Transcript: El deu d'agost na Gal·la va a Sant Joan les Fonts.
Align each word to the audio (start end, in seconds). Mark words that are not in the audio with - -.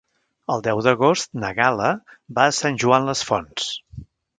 El 0.53 0.63
deu 0.67 0.81
d'agost 0.87 1.39
na 1.43 1.53
Gal·la 1.61 1.93
va 2.41 2.49
a 2.49 2.59
Sant 2.65 2.85
Joan 2.87 3.11
les 3.13 3.27
Fonts. 3.33 3.75